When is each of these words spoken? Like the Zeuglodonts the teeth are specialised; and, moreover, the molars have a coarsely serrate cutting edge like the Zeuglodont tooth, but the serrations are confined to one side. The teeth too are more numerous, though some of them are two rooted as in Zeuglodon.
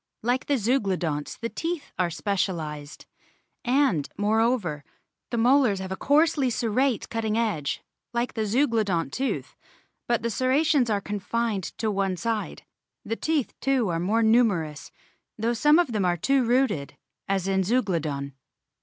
Like 0.23 0.47
the 0.47 0.57
Zeuglodonts 0.57 1.37
the 1.39 1.47
teeth 1.49 1.91
are 1.99 2.09
specialised; 2.09 3.05
and, 3.63 4.09
moreover, 4.17 4.83
the 5.29 5.37
molars 5.37 5.77
have 5.77 5.91
a 5.91 5.95
coarsely 5.95 6.49
serrate 6.49 7.07
cutting 7.09 7.37
edge 7.37 7.83
like 8.11 8.33
the 8.33 8.47
Zeuglodont 8.47 9.13
tooth, 9.13 9.55
but 10.07 10.23
the 10.23 10.31
serrations 10.31 10.89
are 10.89 11.01
confined 11.01 11.65
to 11.77 11.91
one 11.91 12.17
side. 12.17 12.63
The 13.05 13.15
teeth 13.15 13.53
too 13.61 13.89
are 13.89 13.99
more 13.99 14.23
numerous, 14.23 14.89
though 15.37 15.53
some 15.53 15.77
of 15.77 15.91
them 15.91 16.03
are 16.03 16.17
two 16.17 16.43
rooted 16.43 16.97
as 17.27 17.47
in 17.47 17.61
Zeuglodon. 17.61 18.33